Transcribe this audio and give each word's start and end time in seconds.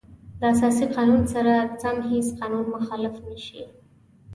د 0.39 0.41
اساسي 0.53 0.85
قانون 0.95 1.21
سره 1.33 1.53
سم 1.81 1.97
هیڅ 2.09 2.27
قانون 2.39 2.65
مخالف 2.75 3.15
نشي. 3.27 3.63